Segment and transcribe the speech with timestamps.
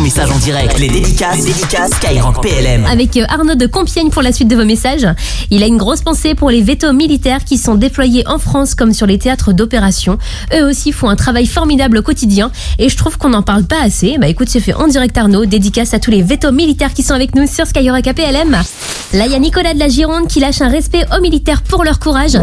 [0.00, 0.78] en direct.
[0.78, 2.86] Les dédicaces, les Skyrock PLM.
[2.86, 5.06] avec euh, Arnaud de Compiègne pour la suite de vos messages.
[5.50, 8.94] Il a une grosse pensée pour les vétos militaires qui sont déployés en France comme
[8.94, 10.16] sur les théâtres d'opération.
[10.54, 13.82] Eux aussi font un travail formidable au quotidien et je trouve qu'on n'en parle pas
[13.82, 14.16] assez.
[14.18, 17.14] Bah écoute, c'est fait en direct Arnaud, dédicace à tous les vétos militaires qui sont
[17.14, 18.52] avec nous sur Skyrock APLM.
[19.12, 21.84] Là, il y a Nicolas de la Gironde qui lâche un respect aux militaires pour
[21.84, 22.38] leur courage.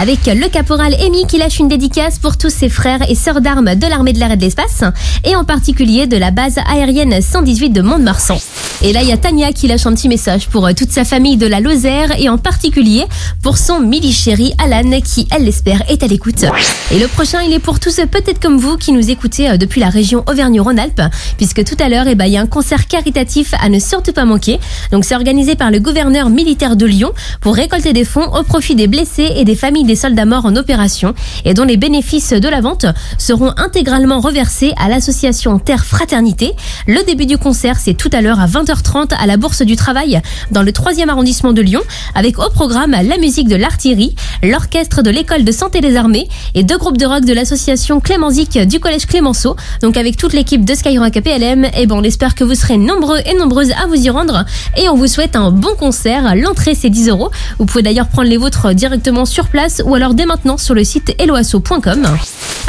[0.00, 3.74] Avec le caporal Amy qui lâche une dédicace pour tous ses frères et sœurs d'armes
[3.74, 4.84] de l'armée de l'air et de l'espace,
[5.24, 8.38] et en particulier de la base aérienne 118 de Mont-de-Marsan.
[8.84, 11.04] Et là, il y a Tania qui lâche un petit message pour euh, toute sa
[11.04, 13.04] famille de la Lozère et en particulier
[13.40, 16.44] pour son mili chéri Alan qui, elle l'espère, est à l'écoute.
[16.90, 19.80] Et le prochain, il est pour tous peut-être comme vous qui nous écoutez euh, depuis
[19.80, 21.00] la région Auvergne-Rhône-Alpes,
[21.36, 24.12] puisque tout à l'heure, eh ben, il y a un concert caritatif à ne surtout
[24.12, 24.58] pas manquer.
[24.90, 28.74] Donc c'est organisé par le gouverneur militaire de Lyon pour récolter des fonds au profit
[28.74, 32.48] des blessés et des familles des soldats morts en opération et dont les bénéfices de
[32.48, 36.54] la vente seront intégralement reversés à l'association Terre Fraternité.
[36.88, 40.20] Le début du concert, c'est tout à l'heure à 20h30 à la Bourse du Travail
[40.50, 41.82] dans le 3e arrondissement de Lyon
[42.14, 46.64] avec au programme la musique de l'artillerie, l'orchestre de l'école de santé des armées et
[46.64, 49.56] deux groupes de rock de l'association Clémenzic du collège Clémenceau.
[49.82, 53.18] Donc avec toute l'équipe de Skyrock APLM, et bon, on espère que vous serez nombreux
[53.26, 54.44] et nombreuses à vous y rendre
[54.76, 56.34] et on vous souhaite un bon concert.
[56.34, 57.30] L'entrée c'est 10 euros.
[57.58, 60.84] Vous pouvez d'ailleurs prendre les vôtres directement sur place ou alors dès maintenant sur le
[60.84, 62.06] site eloasso.com.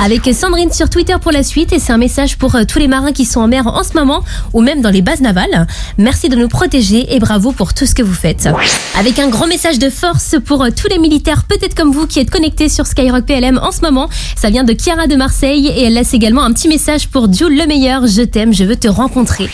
[0.04, 2.88] Avec Sandrine sur Twitter pour la suite et c'est un message pour euh, tous les
[2.88, 4.23] marins qui sont en mer en ce moment
[4.54, 5.67] ou même dans les bases navales.
[5.97, 8.49] Merci de nous protéger et bravo pour tout ce que vous faites.
[8.97, 12.19] Avec un grand message de force pour euh, tous les militaires peut-être comme vous qui
[12.19, 14.09] êtes connectés sur Skyrock PLM en ce moment.
[14.36, 17.58] Ça vient de Chiara de Marseille et elle laisse également un petit message pour Jules
[17.58, 18.08] le meilleur.
[18.08, 19.49] Je t'aime, je veux te rencontrer.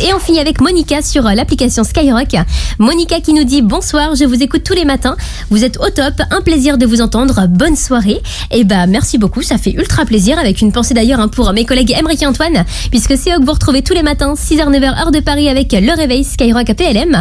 [0.00, 2.36] Et on finit avec Monica sur euh, l'application Skyrock.
[2.78, 5.16] Monica qui nous dit bonsoir, je vous écoute tous les matins.
[5.50, 7.46] Vous êtes au top, un plaisir de vous entendre.
[7.48, 8.20] Bonne soirée.
[8.52, 10.38] Et bah merci beaucoup, ça fait ultra plaisir.
[10.38, 13.44] Avec une pensée d'ailleurs hein, pour mes collègues Emmerich et Antoine, puisque c'est eux que
[13.44, 17.20] vous retrouvez tous les matins, 6h 9h heure de Paris avec le réveil Skyrock APLM.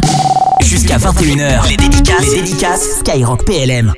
[0.61, 1.69] Jusqu'à 21h.
[1.69, 3.93] Les dédicaces, les dédicaces Skyrock PLM.